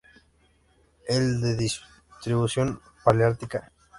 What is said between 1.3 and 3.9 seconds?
de distribución paleártica.